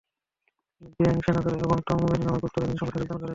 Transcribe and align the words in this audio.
তিনি 0.71 0.89
বেইয়াং 0.95 1.17
সেনাদল 1.25 1.55
এবং 1.65 1.77
তংমংহুই 1.87 2.19
নামক 2.19 2.39
গুপ্ত 2.41 2.55
রাজনৈতিক 2.55 2.79
সংগঠনে 2.81 3.01
যোগদান 3.01 3.17
করেন। 3.17 3.29